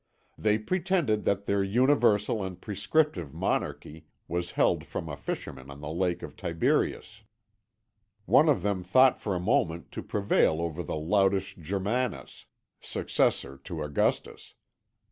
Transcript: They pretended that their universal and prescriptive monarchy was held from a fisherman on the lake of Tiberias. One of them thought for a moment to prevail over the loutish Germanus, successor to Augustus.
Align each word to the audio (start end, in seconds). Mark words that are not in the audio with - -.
They 0.35 0.57
pretended 0.57 1.25
that 1.25 1.45
their 1.45 1.61
universal 1.63 2.43
and 2.43 2.59
prescriptive 2.59 3.35
monarchy 3.35 4.07
was 4.27 4.53
held 4.53 4.83
from 4.83 5.07
a 5.07 5.15
fisherman 5.15 5.69
on 5.69 5.79
the 5.79 5.91
lake 5.91 6.23
of 6.23 6.35
Tiberias. 6.35 7.21
One 8.25 8.49
of 8.49 8.63
them 8.63 8.83
thought 8.83 9.19
for 9.19 9.35
a 9.35 9.39
moment 9.39 9.91
to 9.91 10.01
prevail 10.01 10.59
over 10.59 10.81
the 10.81 10.95
loutish 10.97 11.55
Germanus, 11.55 12.47
successor 12.81 13.59
to 13.65 13.83
Augustus. 13.83 14.55